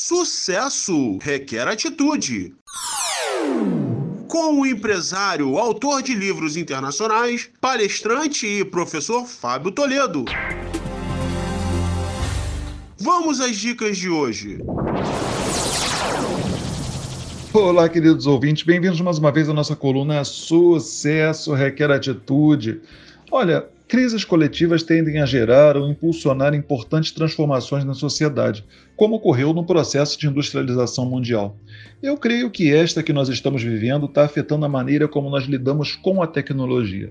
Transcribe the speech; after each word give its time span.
Sucesso 0.00 1.18
requer 1.20 1.66
atitude. 1.66 2.54
Com 4.28 4.60
o 4.60 4.64
empresário, 4.64 5.58
autor 5.58 6.02
de 6.02 6.14
livros 6.14 6.56
internacionais, 6.56 7.50
palestrante 7.60 8.46
e 8.46 8.64
professor 8.64 9.26
Fábio 9.26 9.72
Toledo. 9.72 10.24
Vamos 12.96 13.40
às 13.40 13.56
dicas 13.56 13.98
de 13.98 14.08
hoje. 14.08 14.60
Olá, 17.52 17.88
queridos 17.88 18.24
ouvintes, 18.28 18.62
bem-vindos 18.62 19.00
mais 19.00 19.18
uma 19.18 19.32
vez 19.32 19.48
à 19.48 19.52
nossa 19.52 19.74
coluna 19.74 20.22
Sucesso 20.22 21.52
Requer 21.54 21.90
Atitude. 21.90 22.80
Olha, 23.32 23.66
Crises 23.88 24.22
coletivas 24.22 24.82
tendem 24.82 25.18
a 25.18 25.24
gerar 25.24 25.74
ou 25.74 25.88
impulsionar 25.88 26.52
importantes 26.52 27.10
transformações 27.10 27.86
na 27.86 27.94
sociedade, 27.94 28.62
como 28.94 29.16
ocorreu 29.16 29.54
no 29.54 29.64
processo 29.64 30.18
de 30.18 30.26
industrialização 30.26 31.06
mundial. 31.06 31.56
Eu 32.02 32.18
creio 32.18 32.50
que 32.50 32.70
esta 32.70 33.02
que 33.02 33.14
nós 33.14 33.30
estamos 33.30 33.62
vivendo 33.62 34.04
está 34.04 34.26
afetando 34.26 34.66
a 34.66 34.68
maneira 34.68 35.08
como 35.08 35.30
nós 35.30 35.44
lidamos 35.44 35.96
com 35.96 36.22
a 36.22 36.26
tecnologia. 36.26 37.10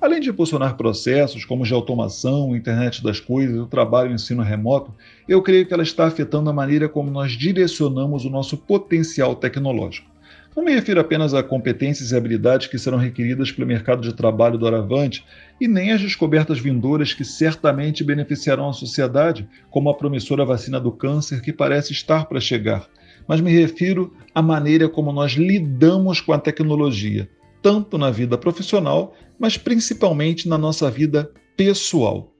Além 0.00 0.18
de 0.18 0.30
impulsionar 0.30 0.78
processos 0.78 1.44
como 1.44 1.66
de 1.66 1.74
automação, 1.74 2.56
internet 2.56 3.04
das 3.04 3.20
coisas, 3.20 3.58
o 3.58 3.66
trabalho 3.66 4.08
e 4.08 4.12
o 4.12 4.14
ensino 4.14 4.42
remoto, 4.42 4.94
eu 5.28 5.42
creio 5.42 5.66
que 5.66 5.74
ela 5.74 5.82
está 5.82 6.06
afetando 6.06 6.48
a 6.48 6.54
maneira 6.54 6.88
como 6.88 7.10
nós 7.10 7.32
direcionamos 7.32 8.24
o 8.24 8.30
nosso 8.30 8.56
potencial 8.56 9.36
tecnológico. 9.36 10.13
Não 10.56 10.62
me 10.62 10.72
refiro 10.72 11.00
apenas 11.00 11.34
a 11.34 11.42
competências 11.42 12.12
e 12.12 12.16
habilidades 12.16 12.68
que 12.68 12.78
serão 12.78 12.96
requeridas 12.96 13.50
pelo 13.50 13.66
mercado 13.66 14.02
de 14.02 14.14
trabalho 14.14 14.56
do 14.56 14.66
Aravante 14.66 15.24
e 15.60 15.66
nem 15.66 15.90
às 15.90 16.00
descobertas 16.00 16.60
vindouras 16.60 17.12
que 17.12 17.24
certamente 17.24 18.04
beneficiarão 18.04 18.68
a 18.68 18.72
sociedade, 18.72 19.48
como 19.68 19.90
a 19.90 19.94
promissora 19.94 20.44
vacina 20.44 20.78
do 20.78 20.92
câncer 20.92 21.40
que 21.40 21.52
parece 21.52 21.92
estar 21.92 22.26
para 22.26 22.40
chegar, 22.40 22.88
mas 23.26 23.40
me 23.40 23.50
refiro 23.50 24.12
à 24.32 24.40
maneira 24.40 24.88
como 24.88 25.12
nós 25.12 25.32
lidamos 25.32 26.20
com 26.20 26.32
a 26.32 26.38
tecnologia, 26.38 27.28
tanto 27.60 27.98
na 27.98 28.10
vida 28.10 28.38
profissional, 28.38 29.12
mas 29.38 29.58
principalmente 29.58 30.48
na 30.48 30.56
nossa 30.56 30.88
vida 30.88 31.32
pessoal. 31.56 32.33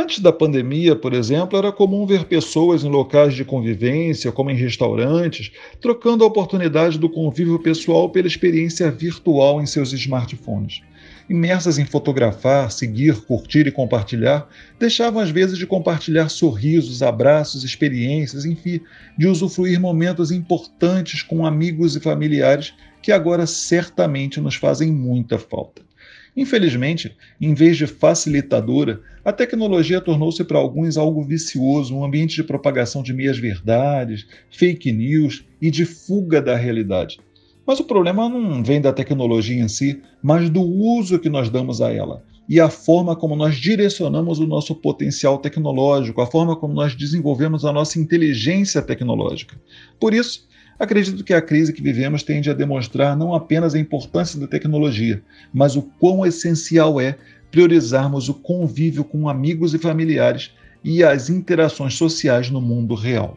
Antes 0.00 0.20
da 0.20 0.32
pandemia, 0.32 0.94
por 0.94 1.12
exemplo, 1.12 1.58
era 1.58 1.72
comum 1.72 2.06
ver 2.06 2.24
pessoas 2.26 2.84
em 2.84 2.88
locais 2.88 3.34
de 3.34 3.44
convivência, 3.44 4.30
como 4.30 4.48
em 4.48 4.54
restaurantes, 4.54 5.50
trocando 5.80 6.22
a 6.22 6.26
oportunidade 6.28 6.96
do 6.96 7.10
convívio 7.10 7.58
pessoal 7.58 8.08
pela 8.08 8.28
experiência 8.28 8.92
virtual 8.92 9.60
em 9.60 9.66
seus 9.66 9.92
smartphones. 9.92 10.82
Imersas 11.28 11.80
em 11.80 11.84
fotografar, 11.84 12.70
seguir, 12.70 13.22
curtir 13.22 13.66
e 13.66 13.72
compartilhar, 13.72 14.48
deixavam 14.78 15.20
às 15.20 15.30
vezes 15.30 15.58
de 15.58 15.66
compartilhar 15.66 16.28
sorrisos, 16.28 17.02
abraços, 17.02 17.64
experiências, 17.64 18.44
enfim, 18.44 18.80
de 19.18 19.26
usufruir 19.26 19.80
momentos 19.80 20.30
importantes 20.30 21.22
com 21.22 21.44
amigos 21.44 21.96
e 21.96 22.00
familiares 22.00 22.72
que 23.02 23.10
agora 23.10 23.48
certamente 23.48 24.40
nos 24.40 24.54
fazem 24.54 24.92
muita 24.92 25.40
falta. 25.40 25.87
Infelizmente, 26.36 27.16
em 27.40 27.54
vez 27.54 27.76
de 27.76 27.86
facilitadora, 27.86 29.00
a 29.24 29.32
tecnologia 29.32 30.00
tornou-se 30.00 30.42
para 30.44 30.58
alguns 30.58 30.96
algo 30.96 31.22
vicioso, 31.22 31.94
um 31.94 32.04
ambiente 32.04 32.36
de 32.36 32.44
propagação 32.44 33.02
de 33.02 33.12
meias-verdades, 33.12 34.26
fake 34.50 34.92
news 34.92 35.44
e 35.60 35.70
de 35.70 35.84
fuga 35.84 36.40
da 36.40 36.56
realidade. 36.56 37.18
Mas 37.66 37.80
o 37.80 37.84
problema 37.84 38.28
não 38.28 38.64
vem 38.64 38.80
da 38.80 38.92
tecnologia 38.92 39.62
em 39.62 39.68
si, 39.68 40.00
mas 40.22 40.48
do 40.48 40.62
uso 40.62 41.18
que 41.18 41.28
nós 41.28 41.50
damos 41.50 41.82
a 41.82 41.92
ela 41.92 42.22
e 42.48 42.58
a 42.58 42.70
forma 42.70 43.14
como 43.14 43.36
nós 43.36 43.56
direcionamos 43.56 44.38
o 44.38 44.46
nosso 44.46 44.74
potencial 44.74 45.36
tecnológico, 45.36 46.22
a 46.22 46.26
forma 46.26 46.56
como 46.56 46.72
nós 46.72 46.94
desenvolvemos 46.94 47.64
a 47.64 47.72
nossa 47.72 48.00
inteligência 48.00 48.80
tecnológica. 48.80 49.60
Por 50.00 50.14
isso, 50.14 50.47
Acredito 50.78 51.24
que 51.24 51.34
a 51.34 51.42
crise 51.42 51.72
que 51.72 51.82
vivemos 51.82 52.22
tende 52.22 52.48
a 52.48 52.54
demonstrar 52.54 53.16
não 53.16 53.34
apenas 53.34 53.74
a 53.74 53.78
importância 53.78 54.38
da 54.38 54.46
tecnologia, 54.46 55.20
mas 55.52 55.74
o 55.74 55.82
quão 55.82 56.24
essencial 56.24 57.00
é 57.00 57.18
priorizarmos 57.50 58.28
o 58.28 58.34
convívio 58.34 59.02
com 59.02 59.28
amigos 59.28 59.74
e 59.74 59.78
familiares 59.78 60.52
e 60.84 61.02
as 61.02 61.28
interações 61.28 61.94
sociais 61.94 62.48
no 62.50 62.60
mundo 62.60 62.94
real. 62.94 63.36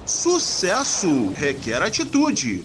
Sucesso 0.05 1.31
requer 1.35 1.81
atitude. 1.81 2.63